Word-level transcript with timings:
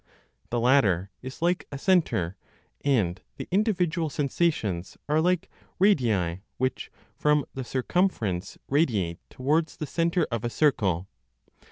The 0.49 0.59
latter 0.59 1.11
is 1.21 1.43
like 1.43 1.67
a 1.71 1.77
centre, 1.77 2.35
and 2.83 3.21
the 3.37 3.47
individual 3.51 4.09
sensations 4.09 4.97
are 5.07 5.21
like 5.21 5.47
radii 5.77 6.41
which 6.57 6.91
from 7.15 7.45
the 7.53 7.63
circumference 7.63 8.57
radiate 8.67 9.19
towards 9.29 9.77
the 9.77 9.85
centre 9.85 10.25
of 10.31 10.43
a 10.43 10.49
circle. 10.49 11.07